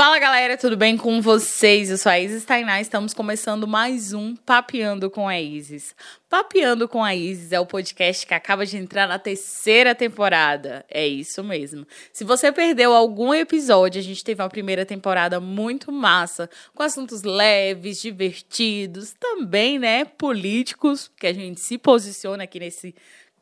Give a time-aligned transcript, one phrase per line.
[0.00, 1.90] Fala galera, tudo bem com vocês?
[1.90, 5.92] Eu sou a Isis Tainá, estamos começando mais um Papeando com a Isis.
[6.30, 10.86] Papeando com a Isis é o podcast que acaba de entrar na terceira temporada.
[10.88, 11.84] É isso mesmo.
[12.12, 17.24] Se você perdeu algum episódio, a gente teve uma primeira temporada muito massa, com assuntos
[17.24, 22.94] leves, divertidos, também, né, políticos, que a gente se posiciona aqui nesse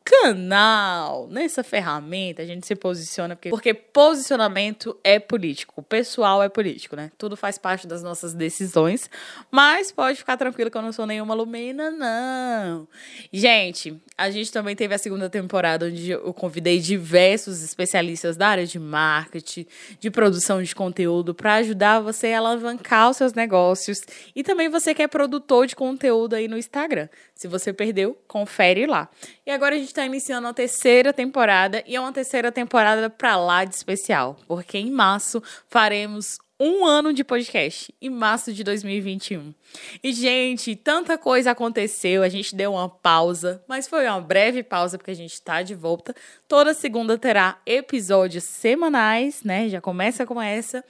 [0.07, 6.95] canal, nessa ferramenta, a gente se posiciona, porque, porque posicionamento é político, pessoal é político,
[6.95, 7.11] né?
[7.17, 9.09] Tudo faz parte das nossas decisões,
[9.51, 12.87] mas pode ficar tranquilo que eu não sou nenhuma lumina, não.
[13.33, 18.65] Gente, a gente também teve a segunda temporada onde eu convidei diversos especialistas da área
[18.65, 19.65] de marketing,
[19.99, 24.01] de produção de conteúdo, para ajudar você a alavancar os seus negócios
[24.33, 27.09] e também você que é produtor de conteúdo aí no Instagram.
[27.35, 29.09] Se você perdeu, confere lá.
[29.45, 33.35] E agora a gente está iniciando a terceira temporada e é uma terceira temporada para
[33.35, 39.53] lá de especial, porque em março faremos um ano de podcast, em março de 2021.
[40.03, 44.97] E, gente, tanta coisa aconteceu, a gente deu uma pausa, mas foi uma breve pausa,
[44.97, 46.15] porque a gente está de volta.
[46.47, 49.69] Toda segunda terá episódios semanais, né?
[49.69, 50.83] Já começa com essa.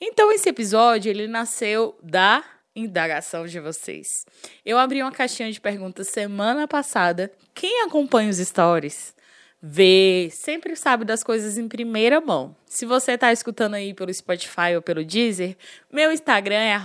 [0.00, 4.26] Então, esse episódio, ele nasceu da indagação de vocês.
[4.64, 7.32] Eu abri uma caixinha de perguntas semana passada.
[7.54, 9.14] Quem acompanha os stories
[9.66, 12.54] vê, sempre sabe das coisas em primeira mão.
[12.66, 15.56] Se você está escutando aí pelo Spotify ou pelo Deezer,
[15.90, 16.76] meu Instagram é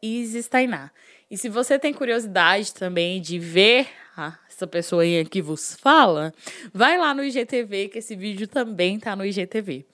[0.00, 0.92] @isistainá.
[1.28, 6.32] E se você tem curiosidade também de ver ah, essa pessoa aí que vos fala,
[6.72, 9.84] vai lá no IGTV, que esse vídeo também tá no IGTV.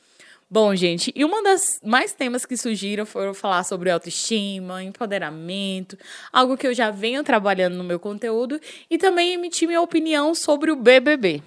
[0.48, 5.98] Bom, gente, e uma das mais temas que surgiram foram falar sobre autoestima, empoderamento,
[6.32, 10.70] algo que eu já venho trabalhando no meu conteúdo, e também emitir minha opinião sobre
[10.70, 11.42] o BBB.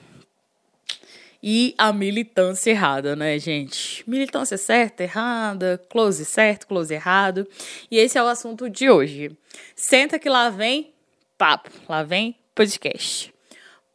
[1.42, 4.04] E a militância errada, né, gente?
[4.06, 7.48] Militância certa, errada, close certo, close errado.
[7.90, 9.32] E esse é o assunto de hoje.
[9.74, 10.94] Senta que lá vem
[11.38, 13.34] papo, lá vem podcast.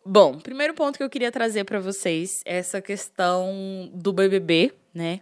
[0.06, 5.20] Bom, primeiro ponto que eu queria trazer para vocês é essa questão do BBB, né?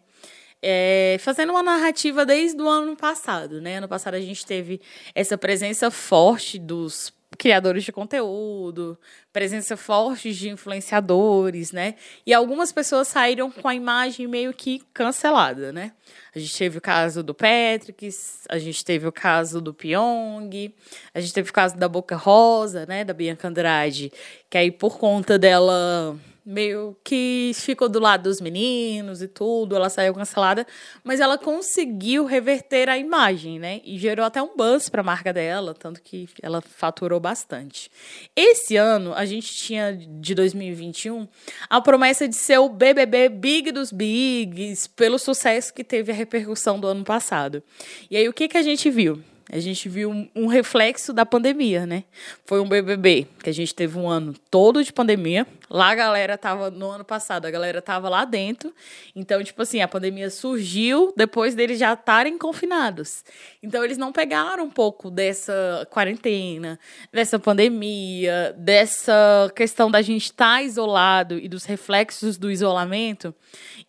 [0.63, 3.79] É, fazendo uma narrativa desde o ano passado, né?
[3.79, 4.81] Ano passado a gente teve
[5.15, 8.99] essa presença forte dos criadores de conteúdo,
[9.33, 11.95] presença forte de influenciadores, né?
[12.27, 15.93] E algumas pessoas saíram com a imagem meio que cancelada, né?
[16.35, 18.09] A gente teve o caso do Patrick,
[18.49, 20.75] a gente teve o caso do Pyong,
[21.15, 23.05] a gente teve o caso da Boca Rosa, né?
[23.05, 24.13] Da Bianca Andrade,
[24.49, 29.89] que aí por conta dela meio que ficou do lado dos meninos e tudo, ela
[29.89, 30.67] saiu cancelada,
[31.05, 33.81] mas ela conseguiu reverter a imagem, né?
[33.85, 37.91] E gerou até um buzz para a marca dela, tanto que ela faturou bastante.
[38.35, 41.29] Esse ano a gente tinha de 2021
[41.71, 46.79] a promessa de ser o BBB Big dos Bigs, pelo sucesso que teve a repercussão
[46.79, 47.63] do ano passado.
[48.11, 49.23] E aí o que que a gente viu?
[49.53, 52.05] A gente viu um, reflexo da pandemia, né?
[52.47, 55.47] Foi um BBB que a gente teve um ano todo de pandemia.
[55.69, 58.75] Lá a galera tava no ano passado, a galera tava lá dentro.
[59.15, 63.23] Então, tipo assim, a pandemia surgiu depois deles já estarem confinados.
[63.63, 66.81] Então, eles não pegaram um pouco dessa quarentena,
[67.13, 73.35] dessa pandemia, dessa questão da gente estar tá isolado e dos reflexos do isolamento.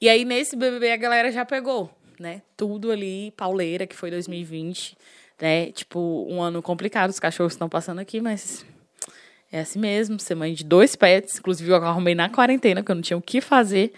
[0.01, 2.41] E aí nesse BBB a galera já pegou, né?
[2.57, 4.97] Tudo ali pauleira que foi 2020
[5.41, 5.71] né?
[5.71, 8.65] Tipo, um ano complicado, os cachorros estão passando aqui, mas
[9.51, 12.95] é assim mesmo, ser mãe de dois pets, inclusive eu arrumei na quarentena, porque eu
[12.95, 13.93] não tinha o que fazer.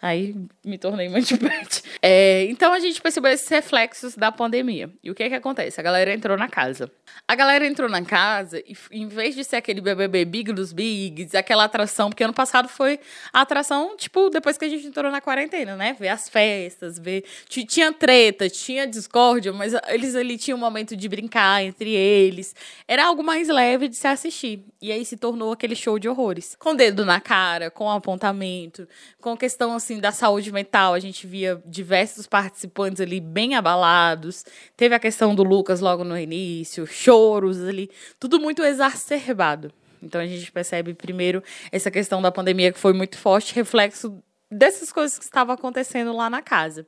[0.00, 1.82] Aí me tornei mãe de pet.
[2.00, 4.88] É, então a gente percebeu esses reflexos da pandemia.
[5.02, 5.80] E o que é que acontece?
[5.80, 6.90] A galera entrou na casa.
[7.26, 11.34] A galera entrou na casa e, em vez de ser aquele BBB Big dos Bigs,
[11.34, 13.00] aquela atração, porque ano passado foi
[13.32, 15.96] a atração, tipo, depois que a gente entrou na quarentena, né?
[15.98, 17.24] Ver as festas, ver.
[17.48, 22.54] Tinha treta, tinha discórdia, mas eles ali tinham um momento de brincar entre eles.
[22.86, 24.64] Era algo mais leve de se assistir.
[24.80, 26.54] E aí se tornou aquele show de horrores.
[26.56, 28.86] Com dedo na cara, com apontamento,
[29.20, 30.94] com questão assim da saúde mental.
[30.94, 34.44] A gente via diversos participantes ali bem abalados.
[34.76, 39.72] Teve a questão do Lucas logo no início, choros ali, tudo muito exacerbado.
[40.00, 41.42] Então a gente percebe primeiro
[41.72, 46.30] essa questão da pandemia que foi muito forte, reflexo dessas coisas que estavam acontecendo lá
[46.30, 46.86] na casa.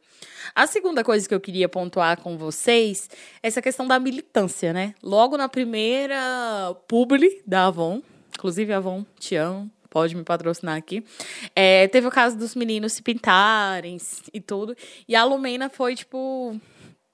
[0.55, 3.09] A segunda coisa que eu queria pontuar com vocês
[3.43, 4.95] é essa questão da militância, né?
[5.03, 8.03] Logo na primeira publi da Avon,
[8.35, 11.05] inclusive Avon, te amo, pode me patrocinar aqui.
[11.55, 13.99] É, teve o caso dos meninos se pintarem
[14.33, 14.77] e tudo.
[15.07, 16.59] E a Lumena foi, tipo,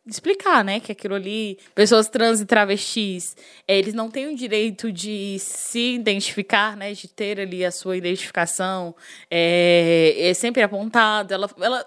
[0.06, 3.36] explicar, né, que aquilo ali, pessoas trans e travestis,
[3.66, 7.96] é, eles não têm o direito de se identificar, né, de ter ali a sua
[7.96, 8.94] identificação,
[9.30, 11.34] é, é sempre apontado.
[11.34, 11.86] Ela, ela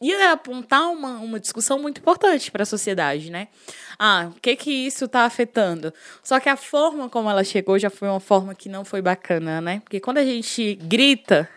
[0.00, 3.48] ia apontar uma, uma discussão muito importante para a sociedade, né?
[3.98, 5.92] Ah, o que que isso está afetando?
[6.22, 9.60] Só que a forma como ela chegou já foi uma forma que não foi bacana,
[9.60, 9.80] né?
[9.80, 11.48] Porque quando a gente grita,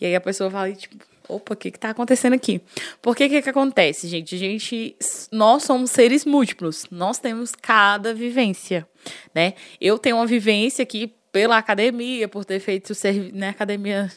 [0.00, 0.96] e aí a pessoa fala, tipo,
[1.28, 2.60] opa, o que que tá acontecendo aqui?
[3.02, 4.34] Por que que que acontece, gente?
[4.34, 4.96] A gente,
[5.30, 8.88] nós somos seres múltiplos, nós temos cada vivência,
[9.34, 9.54] né?
[9.80, 14.10] Eu tenho uma vivência aqui pela academia, por ter feito serviço, né, academia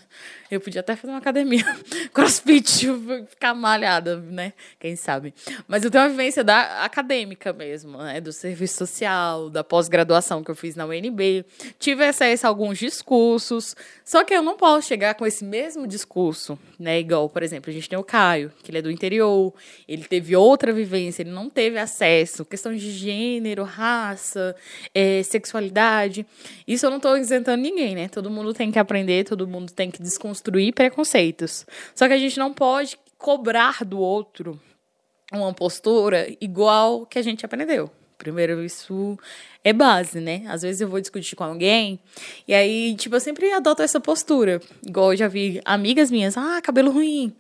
[0.52, 1.64] eu podia até fazer uma academia
[2.14, 2.86] crossfit,
[3.30, 4.52] ficar malhada, né?
[4.78, 5.34] Quem sabe.
[5.66, 8.20] Mas eu tenho uma vivência da acadêmica mesmo, né?
[8.20, 11.46] Do serviço social, da pós-graduação que eu fiz na UNB.
[11.80, 13.78] Tive acesso a alguns discursos.
[14.04, 17.00] Só que eu não posso chegar com esse mesmo discurso, né?
[17.00, 19.54] Igual, por exemplo, a gente tem o Caio, que ele é do interior,
[19.88, 22.44] ele teve outra vivência, ele não teve acesso.
[22.44, 24.54] Questão de gênero, raça,
[24.94, 26.26] é, sexualidade.
[26.68, 28.08] Isso eu não estou isentando ninguém, né?
[28.08, 31.66] Todo mundo tem que aprender, todo mundo tem que desconstruir preconceitos.
[31.94, 34.60] Só que a gente não pode cobrar do outro
[35.34, 37.90] uma postura igual que a gente aprendeu.
[38.18, 39.18] Primeiro, isso
[39.64, 40.44] é base, né?
[40.48, 42.00] Às vezes eu vou discutir com alguém
[42.48, 44.62] e aí, tipo, eu sempre adoto essa postura.
[44.86, 47.34] Igual eu já vi amigas minhas, ah, cabelo ruim.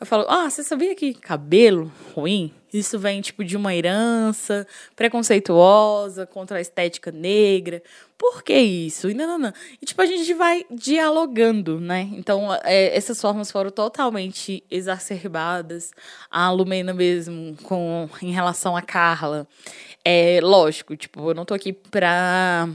[0.00, 2.52] Eu falo, ah, você sabia que cabelo ruim?
[2.72, 7.82] Isso vem, tipo, de uma herança preconceituosa contra a estética negra.
[8.16, 9.08] Por que isso?
[9.08, 9.52] E não.
[9.80, 12.08] E, tipo, a gente vai dialogando, né?
[12.12, 15.92] Então, é, essas formas foram totalmente exacerbadas.
[16.30, 19.46] A Lumena mesmo, com, em relação a Carla.
[20.04, 22.68] É lógico, tipo, eu não tô aqui pra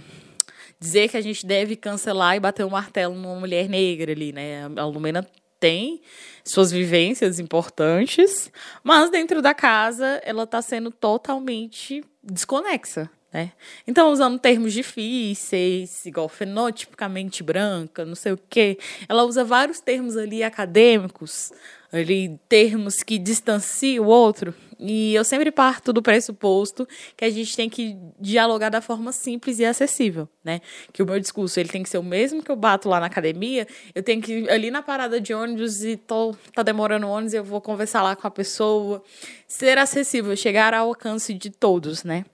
[0.80, 4.34] dizer que a gente deve cancelar e bater o um martelo numa mulher negra ali,
[4.34, 4.66] né?
[4.76, 5.26] A Lumena
[5.60, 6.02] tem
[6.44, 8.52] suas vivências importantes,
[8.84, 13.10] mas dentro da casa ela está sendo totalmente desconexa.
[13.34, 13.52] Né?
[13.88, 18.78] Então, usando termos difíceis, igual fenotipicamente branca, não sei o quê,
[19.10, 21.52] ela usa vários termos ali acadêmicos
[21.94, 24.54] ali termos que distanciam o outro.
[24.80, 29.60] E eu sempre parto do pressuposto que a gente tem que dialogar da forma simples
[29.60, 30.60] e acessível, né?
[30.92, 33.06] Que o meu discurso ele tem que ser o mesmo que eu bato lá na
[33.06, 37.36] academia, eu tenho que ir ali na parada de ônibus e tô, tá demorando ônibus,
[37.36, 39.02] eu vou conversar lá com a pessoa,
[39.48, 42.26] ser acessível, chegar ao alcance de todos, né?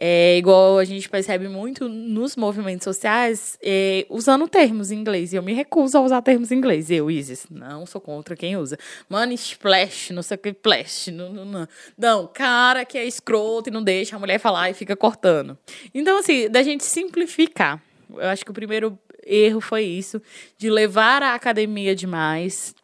[0.00, 5.34] É, igual a gente percebe muito nos movimentos sociais, é, usando termos em inglês.
[5.34, 6.88] Eu me recuso a usar termos em inglês.
[6.88, 8.78] Eu, Isis, não sou contra quem usa.
[9.10, 11.08] Money splash, não sei o que, splash.
[11.08, 11.68] Não, não, não.
[11.98, 15.58] não, cara que é escroto e não deixa a mulher falar e fica cortando.
[15.92, 17.82] Então, assim, da gente simplificar.
[18.08, 18.96] Eu acho que o primeiro
[19.26, 20.22] erro foi isso,
[20.56, 22.74] de levar a academia demais,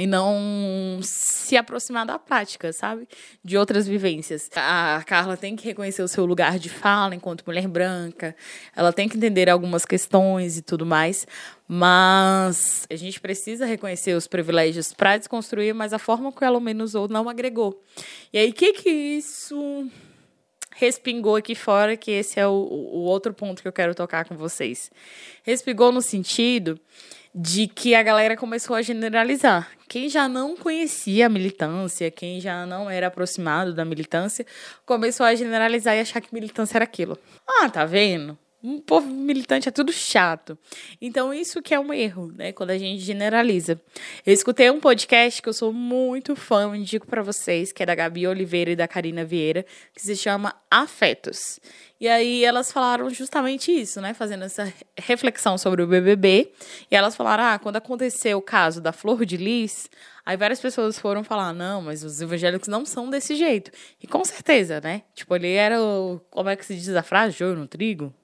[0.00, 3.08] e não se aproximar da prática, sabe?
[3.44, 4.50] De outras vivências.
[4.54, 8.36] A Carla tem que reconhecer o seu lugar de fala enquanto mulher branca,
[8.76, 11.26] ela tem que entender algumas questões e tudo mais,
[11.66, 16.90] mas a gente precisa reconhecer os privilégios para desconstruir, mas a forma que ela menos
[16.90, 17.82] usou não agregou.
[18.32, 19.88] E aí, o que que isso
[20.80, 24.34] respingou aqui fora, que esse é o, o outro ponto que eu quero tocar com
[24.34, 24.90] vocês.
[25.42, 26.80] Respingou no sentido
[27.34, 29.70] de que a galera começou a generalizar.
[29.86, 34.46] Quem já não conhecia a militância, quem já não era aproximado da militância,
[34.86, 37.18] começou a generalizar e achar que militância era aquilo.
[37.46, 38.38] Ah, tá vendo?
[38.62, 40.58] Um povo militante é tudo chato.
[41.00, 42.52] Então, isso que é um erro, né?
[42.52, 43.80] Quando a gente generaliza.
[44.26, 47.94] Eu escutei um podcast que eu sou muito fã, indico para vocês, que é da
[47.94, 49.64] Gabi Oliveira e da Karina Vieira,
[49.94, 51.58] que se chama Afetos.
[51.98, 54.12] E aí elas falaram justamente isso, né?
[54.12, 56.52] Fazendo essa reflexão sobre o BBB.
[56.90, 59.88] E elas falaram: ah, quando aconteceu o caso da Flor de Lis,
[60.24, 63.70] aí várias pessoas foram falar: não, mas os evangélicos não são desse jeito.
[64.02, 65.02] E com certeza, né?
[65.14, 66.20] Tipo, ele era o.
[66.30, 67.38] Como é que se diz a frase?
[67.38, 68.14] Joio no trigo?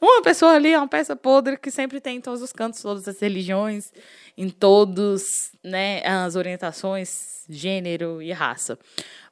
[0.00, 3.06] Uma pessoa ali é uma peça podre que sempre tem em todos os cantos, todas
[3.06, 3.92] as religiões,
[4.36, 8.78] em todos, né, as orientações, gênero e raça.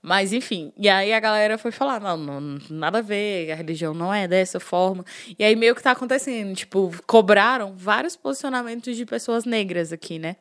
[0.02, 3.92] Mas, enfim, e aí a galera foi falar, não, não, nada a ver, a religião
[3.92, 5.04] não é dessa forma.
[5.38, 10.36] E aí meio que tá acontecendo, tipo, cobraram vários posicionamentos de pessoas negras aqui, né?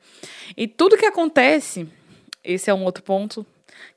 [0.56, 1.88] E tudo que acontece,
[2.44, 3.46] esse é um outro ponto,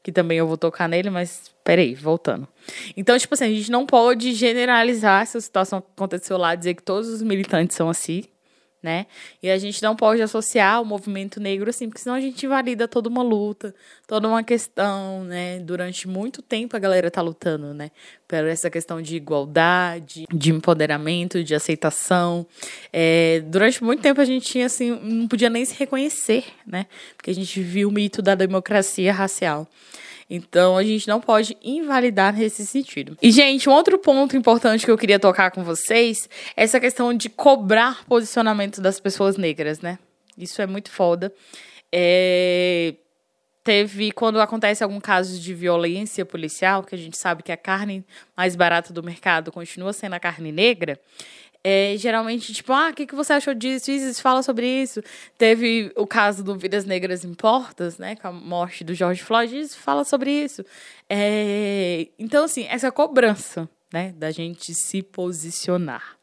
[0.03, 2.49] que também eu vou tocar nele, mas peraí, voltando.
[2.97, 6.83] Então, tipo assim, a gente não pode generalizar essa situação que aconteceu lá, dizer que
[6.83, 8.25] todos os militantes são assim,
[8.83, 9.07] né?
[9.43, 12.87] E a gente não pode associar o movimento negro assim, porque senão a gente invalida
[12.87, 13.75] toda uma luta,
[14.07, 15.59] toda uma questão, né?
[15.59, 17.91] Durante muito tempo a galera tá lutando, né?
[18.27, 22.47] Por essa questão de igualdade, de empoderamento, de aceitação.
[22.93, 26.87] É, durante muito tempo a gente tinha assim, não podia nem se reconhecer, né?
[27.17, 29.67] Porque a gente viu o mito da democracia racial.
[30.31, 33.17] Então a gente não pode invalidar nesse sentido.
[33.23, 37.15] E, gente, um outro ponto importante que eu queria tocar com vocês é essa questão
[37.15, 39.99] de cobrar posicionamento das pessoas negras, né?
[40.37, 41.33] Isso é muito foda.
[41.91, 42.95] É
[43.69, 48.03] teve, quando acontece algum caso de violência policial, que a gente sabe que a carne
[48.35, 50.99] mais barata do mercado continua sendo a carne negra,
[51.71, 53.91] é, geralmente, tipo, ah, o que, que você achou disso?
[53.91, 55.03] Isis, fala sobre isso.
[55.37, 58.17] Teve o caso do Vidas Negras Importas, né?
[58.17, 60.65] Com a morte do George Floyd, Isis, fala sobre isso.
[61.11, 64.15] É, então, assim, essa cobrança, né?
[64.17, 66.17] Da gente se posicionar.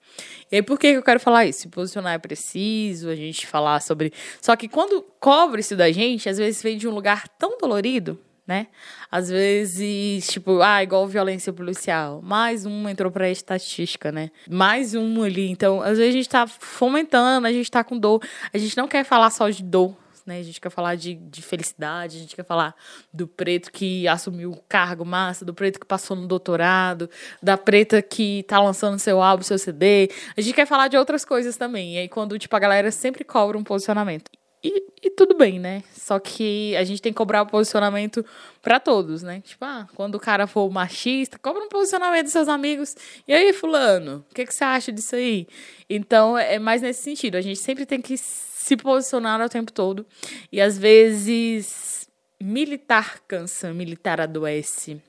[0.52, 1.60] E aí, por que eu quero falar isso?
[1.60, 4.12] Se posicionar é preciso, a gente falar sobre.
[4.42, 8.20] Só que quando cobra isso da gente, às vezes vem de um lugar tão dolorido,
[8.48, 8.68] né?
[9.10, 12.22] Às vezes, tipo, ah, igual violência policial.
[12.22, 14.30] Mais um entrou pra estatística, né?
[14.50, 15.50] Mais um ali.
[15.50, 18.22] Então, às vezes a gente tá fomentando, a gente tá com dor.
[18.54, 20.40] A gente não quer falar só de dor, né?
[20.40, 22.76] A gente quer falar de, de felicidade, a gente quer falar
[23.12, 27.10] do preto que assumiu o cargo massa, do preto que passou no doutorado,
[27.42, 30.12] da preta que tá lançando seu álbum, seu CD.
[30.38, 31.96] A gente quer falar de outras coisas também.
[31.96, 34.30] E aí, quando, tipo, a galera sempre cobra um posicionamento.
[34.68, 35.84] E, e, tudo bem, né?
[35.94, 38.26] Só que a gente tem que cobrar o posicionamento
[38.64, 39.40] para todos, né?
[39.42, 42.96] Tipo, ah, quando o cara for machista, cobra um posicionamento dos seus amigos.
[43.28, 45.48] E aí, fulano, o que, que você acha disso aí?
[45.88, 47.36] Então, é mais nesse sentido.
[47.36, 50.04] A gente sempre tem que se posicionar o tempo todo.
[50.52, 52.10] E às vezes,
[52.42, 55.00] militar cansa, militar adoece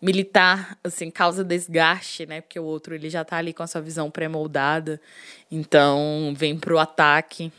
[0.00, 2.40] militar, assim, causa desgaste, né?
[2.40, 5.00] Porque o outro ele já tá ali com a sua visão pré-moldada,
[5.50, 7.50] então vem pro ataque.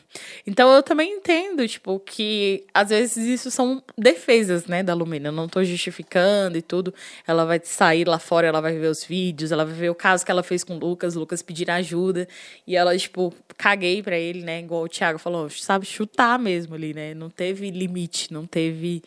[0.46, 5.30] Então eu também entendo, tipo, que às vezes isso são defesas, né, da Lumena.
[5.30, 6.94] Eu não tô justificando e tudo.
[7.28, 10.26] Ela vai sair lá fora, ela vai ver os vídeos, ela vai ver o caso
[10.26, 12.28] que ela fez com o Lucas, o Lucas pedir ajuda
[12.66, 14.60] e ela, tipo, caguei para ele, né?
[14.60, 17.14] Igual o Thiago falou, sabe chutar mesmo ali, né?
[17.14, 19.04] Não teve limite, não teve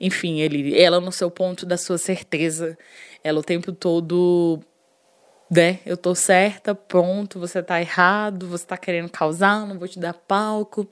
[0.00, 2.76] enfim, ele, ela no seu ponto da sua certeza,
[3.22, 4.60] ela o tempo todo,
[5.50, 5.80] né?
[5.86, 10.14] Eu tô certa, pronto, você tá errado, você tá querendo causar, não vou te dar
[10.14, 10.88] palco.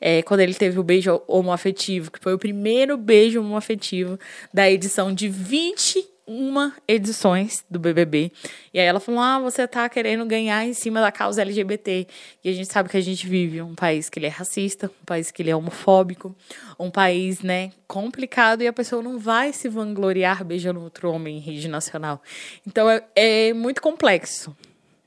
[0.00, 4.18] É, quando ele teve o beijo homoafetivo, que foi o primeiro beijo homoafetivo
[4.52, 8.32] da edição de 20 uma edições do BBB.
[8.72, 12.06] E aí ela falou: "Ah, você tá querendo ganhar em cima da causa LGBT".
[12.42, 15.04] E a gente sabe que a gente vive um país que ele é racista, um
[15.04, 16.34] país que ele é homofóbico,
[16.78, 21.40] um país, né, complicado e a pessoa não vai se vangloriar beijando outro homem em
[21.40, 22.22] rede nacional.
[22.66, 24.56] Então é, é muito complexo,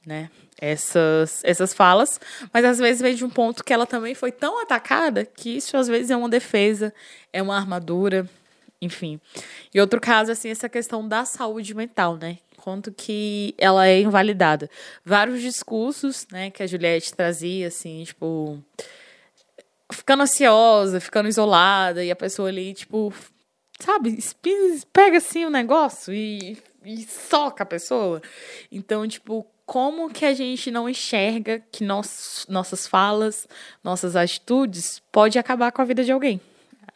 [0.05, 0.29] né?
[0.59, 2.19] Essas, essas falas,
[2.51, 5.77] mas às vezes vem de um ponto que ela também foi tão atacada que isso
[5.77, 6.91] às vezes é uma defesa,
[7.31, 8.27] é uma armadura,
[8.81, 9.19] enfim.
[9.73, 12.37] E outro caso, assim, essa questão da saúde mental, né?
[12.57, 14.69] Quanto que ela é invalidada.
[15.05, 18.61] Vários discursos, né, que a Juliette trazia, assim, tipo.
[19.91, 23.13] Ficando ansiosa, ficando isolada, e a pessoa ali, tipo,
[23.79, 24.17] sabe,
[24.91, 28.21] pega assim o negócio e, e soca a pessoa.
[28.69, 33.47] Então, tipo, como que a gente não enxerga que nossas falas,
[33.83, 36.41] nossas atitudes pode acabar com a vida de alguém?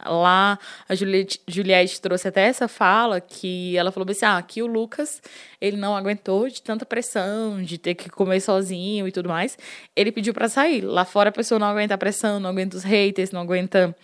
[0.04, 4.66] Lá, a Juliette, Juliette trouxe até essa fala que ela falou assim: ah, aqui o
[4.66, 5.22] Lucas,
[5.60, 9.56] ele não aguentou de tanta pressão, de ter que comer sozinho e tudo mais.
[9.94, 10.80] Ele pediu para sair.
[10.80, 13.94] Lá fora a pessoa não aguenta a pressão, não aguenta os haters, não aguenta,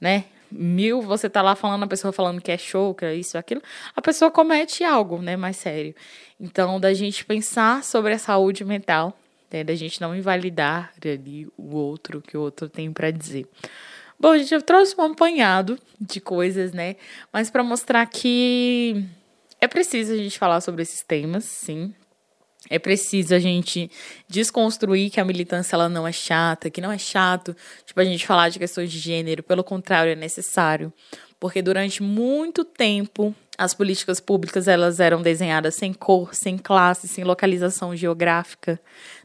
[0.00, 0.24] né?
[0.50, 3.62] Mil, você tá lá falando, a pessoa falando que é show, que é isso, aquilo.
[3.96, 5.36] A pessoa comete algo, né?
[5.36, 5.94] Mais sério.
[6.38, 9.18] Então, da gente pensar sobre a saúde mental,
[9.54, 13.46] né, da gente não invalidar ali o outro, que o outro tem para dizer.
[14.18, 16.96] Bom, gente, eu trouxe um apanhado de coisas, né?
[17.32, 19.04] Mas para mostrar que
[19.60, 21.94] é preciso a gente falar sobre esses temas, sim.
[22.70, 23.90] É preciso a gente
[24.26, 27.54] desconstruir que a militância ela não é chata, que não é chato,
[27.84, 30.92] tipo a gente falar de questões de gênero, pelo contrário, é necessário,
[31.44, 37.22] porque durante muito tempo as políticas públicas elas eram desenhadas sem cor, sem classe, sem
[37.22, 38.80] localização geográfica,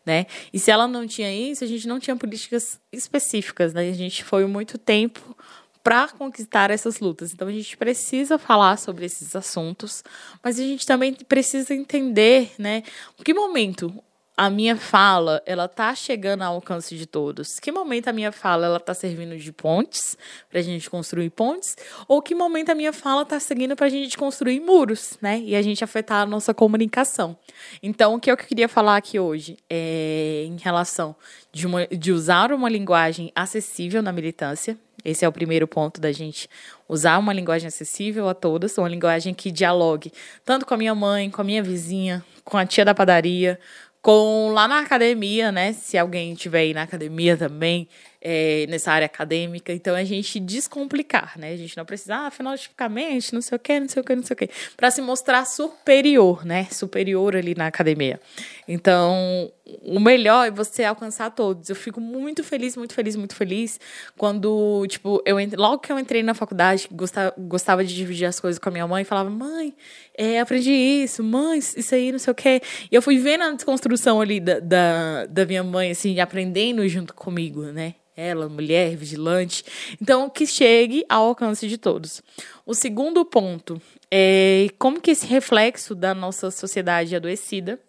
[0.06, 0.26] né?
[0.52, 3.90] E se ela não tinha isso, a gente não tinha políticas específicas, né?
[3.90, 5.34] A gente foi muito tempo
[5.82, 7.32] para conquistar essas lutas.
[7.32, 10.04] Então a gente precisa falar sobre esses assuntos,
[10.44, 12.84] mas a gente também precisa entender, né,
[13.24, 13.94] que momento
[14.40, 17.60] a minha fala, ela tá chegando ao alcance de todos?
[17.60, 20.18] Que momento a minha fala, ela tá servindo de pontes
[20.50, 21.76] pra gente construir pontes?
[22.08, 25.42] Ou que momento a minha fala tá seguindo pra gente construir muros, né?
[25.42, 27.36] E a gente afetar a nossa comunicação.
[27.84, 31.14] Então, o que eu queria falar aqui hoje é em relação
[31.52, 34.78] de, uma, de usar uma linguagem acessível na militância.
[35.04, 36.50] Esse é o primeiro ponto da gente
[36.88, 40.12] usar uma linguagem acessível a todas, uma linguagem que dialogue
[40.46, 43.60] tanto com a minha mãe, com a minha vizinha, com a tia da padaria,
[44.02, 45.74] com lá na academia, né?
[45.74, 47.88] Se alguém tiver aí na academia também,
[48.22, 49.72] é, nessa área acadêmica.
[49.72, 51.54] Então, a gente descomplicar, né?
[51.54, 54.24] A gente não precisa, ah, fenotipicamente, não sei o quê, não sei o quê, não
[54.24, 54.50] sei o quê.
[54.76, 56.68] Para se mostrar superior, né?
[56.72, 58.20] Superior ali na academia.
[58.68, 61.70] Então, o melhor é você alcançar todos.
[61.70, 63.80] Eu fico muito feliz, muito feliz, muito feliz
[64.18, 68.60] quando, tipo, eu logo que eu entrei na faculdade, gostava, gostava de dividir as coisas
[68.60, 69.74] com a minha mãe, falava, mãe,
[70.18, 72.62] é, aprendi isso, mãe, isso aí, não sei o quê.
[72.92, 77.14] E eu fui vendo a desconstrução ali da, da, da minha mãe, assim, aprendendo junto
[77.14, 77.96] comigo, né?
[78.20, 79.64] Ela, mulher, vigilante.
[80.02, 82.22] Então, que chegue ao alcance de todos.
[82.66, 87.80] O segundo ponto é como que esse reflexo da nossa sociedade adoecida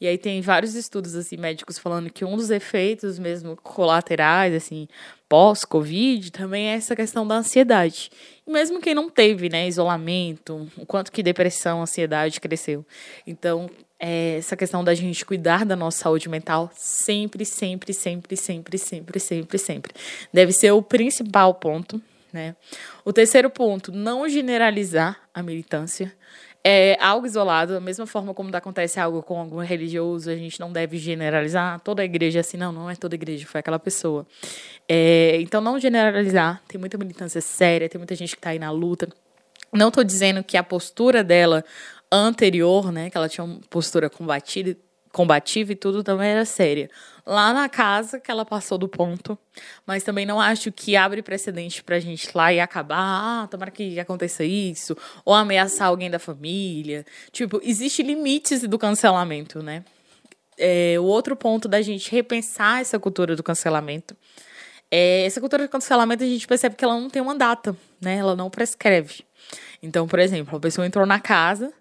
[0.00, 4.88] e aí tem vários estudos assim médicos falando que um dos efeitos mesmo colaterais assim
[5.28, 8.10] pós-Covid também é essa questão da ansiedade.
[8.46, 12.84] E mesmo quem não teve, né, isolamento, o quanto que depressão, ansiedade cresceu.
[13.26, 13.68] Então,
[14.00, 19.20] é, essa questão da gente cuidar da nossa saúde mental sempre, sempre, sempre, sempre, sempre,
[19.20, 19.92] sempre, sempre.
[20.32, 22.00] Deve ser o principal ponto,
[22.32, 22.56] né?
[23.04, 26.12] O terceiro ponto, não generalizar a militância.
[26.62, 30.72] É algo isolado, da mesma forma como acontece algo com algum religioso, a gente não
[30.72, 31.80] deve generalizar.
[31.80, 34.26] Toda igreja é assim, não, não é toda igreja, foi aquela pessoa.
[34.88, 36.62] É, então, não generalizar.
[36.68, 39.08] Tem muita militância séria, tem muita gente que está aí na luta.
[39.72, 41.64] Não estou dizendo que a postura dela
[42.10, 44.76] anterior, né, que ela tinha uma postura combatida,
[45.12, 46.90] combativa e tudo também era séria.
[47.26, 49.38] Lá na casa que ela passou do ponto,
[49.86, 53.98] mas também não acho que abre precedente pra gente lá e acabar, ah, tomara que
[54.00, 57.04] aconteça isso, ou ameaçar alguém da família.
[57.32, 59.84] Tipo, existe limites do cancelamento, né?
[60.58, 64.16] É, o outro ponto da gente repensar essa cultura do cancelamento.
[64.90, 68.16] É, essa cultura do cancelamento a gente percebe que ela não tem uma data, né?
[68.16, 69.24] Ela não prescreve.
[69.82, 71.72] Então, por exemplo, a pessoa entrou na casa,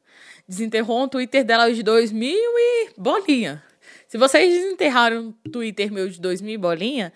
[0.50, 3.64] desenterrou um Twitter dela de 2000 e bolinha.
[4.08, 7.14] Se vocês desenterraram um Twitter meu de 2000 e bolinha,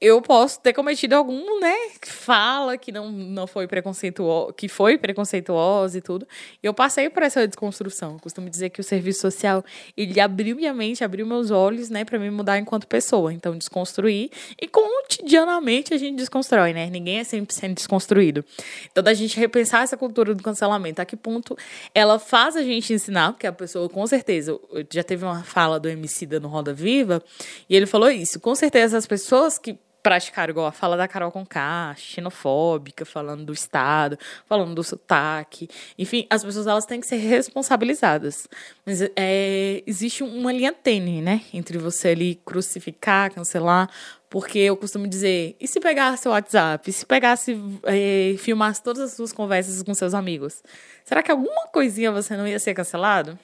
[0.00, 5.98] eu posso ter cometido algum, né, fala que não, não foi preconceituoso, que foi preconceituosa
[5.98, 6.26] e tudo.
[6.62, 8.12] E eu passei por essa desconstrução.
[8.12, 9.64] Eu costumo dizer que o serviço social,
[9.96, 13.32] ele abriu minha mente, abriu meus olhos, né, para me mudar enquanto pessoa.
[13.32, 16.88] Então, desconstruir e cotidianamente a gente desconstrói, né?
[16.88, 18.44] Ninguém é 100% desconstruído.
[18.90, 21.56] Então, da gente repensar essa cultura do cancelamento, a que ponto
[21.92, 24.58] ela faz a gente ensinar, porque a pessoa, com certeza,
[24.92, 27.22] já teve uma fala do Emicida no Roda Viva,
[27.68, 29.76] e ele falou isso, com certeza as pessoas que
[30.08, 35.68] praticar igual a fala da Carol Conká, xenofóbica, falando do Estado, falando do sotaque.
[35.98, 38.48] Enfim, as pessoas elas têm que ser responsabilizadas.
[38.86, 41.42] Mas é, existe uma linha tênue, né?
[41.52, 43.90] Entre você ali crucificar, cancelar.
[44.30, 46.88] Porque eu costumo dizer, e se pegasse o WhatsApp?
[46.88, 50.62] E se pegasse, é, filmasse todas as suas conversas com seus amigos?
[51.04, 53.38] Será que alguma coisinha você não ia ser cancelado?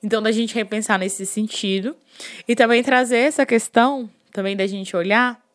[0.00, 1.96] Então, da gente repensar nesse sentido.
[2.46, 5.49] E também trazer essa questão, também da gente olhar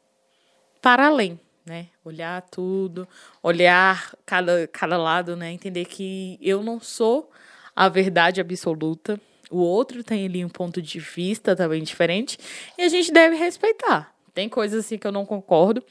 [0.85, 1.87] para além, né?
[2.03, 3.07] Olhar tudo,
[3.41, 5.51] olhar cada, cada lado, né?
[5.51, 7.31] Entender que eu não sou
[7.75, 9.19] a verdade absoluta.
[9.49, 12.37] O outro tem ali um ponto de vista também diferente
[12.77, 14.14] e a gente deve respeitar.
[14.35, 15.81] Tem coisas assim que eu não concordo.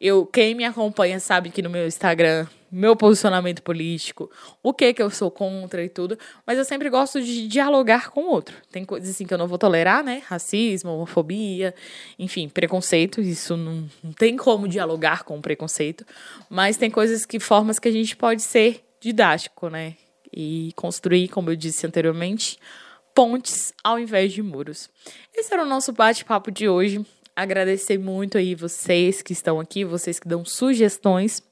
[0.00, 4.28] Eu, quem me acompanha sabe que no meu Instagram, meu posicionamento político,
[4.60, 8.22] o que que eu sou contra e tudo, mas eu sempre gosto de dialogar com
[8.22, 8.56] o outro.
[8.72, 10.20] Tem coisas assim que eu não vou tolerar, né?
[10.26, 11.72] Racismo, homofobia,
[12.18, 16.04] enfim, preconceito, isso não, não tem como dialogar com o preconceito,
[16.50, 19.94] mas tem coisas que formas que a gente pode ser didático, né?
[20.32, 22.58] E construir, como eu disse anteriormente,
[23.14, 24.90] pontes ao invés de muros.
[25.32, 30.18] Esse era o nosso bate-papo de hoje agradecer muito aí vocês que estão aqui, vocês
[30.18, 31.42] que dão sugestões.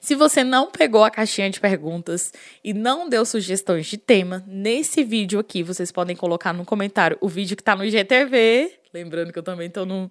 [0.00, 2.30] Se você não pegou a caixinha de perguntas
[2.62, 7.28] e não deu sugestões de tema, nesse vídeo aqui vocês podem colocar no comentário o
[7.28, 8.70] vídeo que tá no GTV.
[8.92, 10.10] Lembrando que eu também tô no,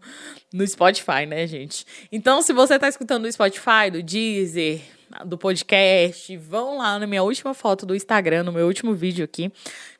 [0.52, 1.86] no Spotify, né, gente?
[2.12, 4.82] Então, se você tá escutando no Spotify, do Deezer,
[5.26, 9.52] do podcast, vão lá na minha última foto do Instagram, no meu último vídeo aqui,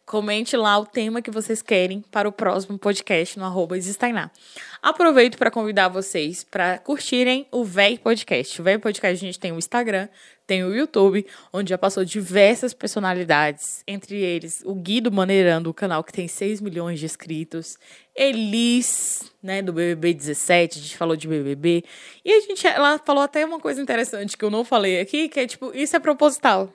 [0.06, 4.30] Comente lá o tema que vocês querem para o próximo podcast no arroba Existainá.
[4.82, 8.60] Aproveito para convidar vocês para curtirem o VEI Podcast.
[8.60, 10.10] O VEI Podcast a gente tem o Instagram,
[10.46, 16.04] tem o YouTube, onde já passou diversas personalidades, entre eles o Guido Maneirando, o canal
[16.04, 17.78] que tem 6 milhões de inscritos,
[18.14, 21.82] Elis, né, do BBB 17, a gente falou de BBB,
[22.26, 25.40] e a gente, ela falou até uma coisa interessante que eu não falei aqui, que
[25.40, 26.74] é tipo, isso é proposital,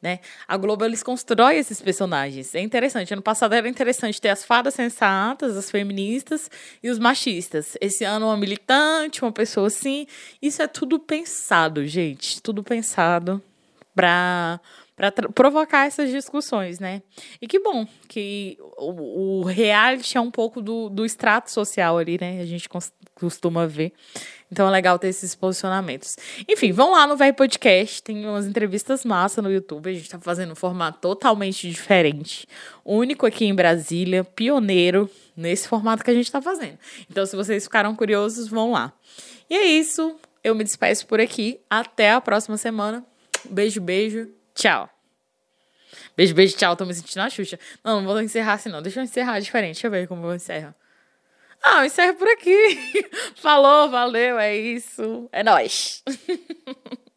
[0.00, 0.20] né?
[0.46, 2.54] A Globo eles constrói esses personagens.
[2.54, 3.12] É interessante.
[3.12, 6.50] Ano passado era interessante ter as fadas sensatas, as feministas
[6.82, 7.76] e os machistas.
[7.80, 10.06] Esse ano uma militante, uma pessoa assim.
[10.40, 12.40] Isso é tudo pensado, gente.
[12.42, 13.42] Tudo pensado
[13.94, 14.60] para
[15.34, 17.02] provocar essas discussões, né?
[17.40, 22.18] E que bom que o, o reality é um pouco do, do extrato social ali,
[22.20, 22.40] né?
[22.40, 22.68] A gente
[23.14, 23.92] costuma ver.
[24.50, 26.16] Então é legal ter esses posicionamentos.
[26.48, 29.88] Enfim, vão lá no Vai Podcast, tem umas entrevistas massa no YouTube.
[29.88, 32.48] A gente tá fazendo um formato totalmente diferente.
[32.84, 36.78] Único aqui em Brasília, pioneiro nesse formato que a gente tá fazendo.
[37.08, 38.92] Então, se vocês ficaram curiosos, vão lá.
[39.48, 40.16] E é isso.
[40.42, 41.60] Eu me despeço por aqui.
[41.70, 43.04] Até a próxima semana.
[43.48, 44.28] Beijo, beijo.
[44.54, 44.90] Tchau.
[46.16, 46.74] Beijo, beijo, tchau.
[46.74, 47.58] Tô me sentindo a Xuxa.
[47.84, 48.82] Não, não vou encerrar assim, não.
[48.82, 49.74] Deixa eu encerrar diferente.
[49.74, 50.74] Deixa eu ver como eu encerro.
[51.62, 52.78] Ah, encerra por aqui.
[53.36, 55.28] Falou, valeu, é isso.
[55.32, 56.02] É nóis.